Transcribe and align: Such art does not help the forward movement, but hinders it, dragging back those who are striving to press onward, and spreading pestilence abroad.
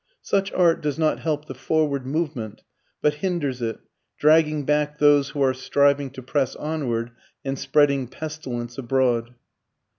Such 0.23 0.51
art 0.53 0.81
does 0.81 0.97
not 0.97 1.19
help 1.19 1.45
the 1.45 1.53
forward 1.53 2.07
movement, 2.07 2.63
but 3.03 3.13
hinders 3.21 3.61
it, 3.61 3.81
dragging 4.17 4.65
back 4.65 4.97
those 4.97 5.29
who 5.29 5.43
are 5.43 5.53
striving 5.53 6.09
to 6.13 6.23
press 6.23 6.55
onward, 6.55 7.11
and 7.45 7.55
spreading 7.59 8.07
pestilence 8.07 8.79
abroad. 8.79 9.35